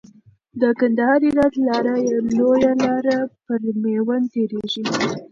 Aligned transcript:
د 0.61 0.63
کندهار 0.79 1.19
هرات 1.29 1.53
لاره 1.67 1.95
لويه 2.37 2.71
لار 2.83 3.05
پر 3.45 3.61
ميوند 3.83 4.25
تيريږي. 4.33 4.83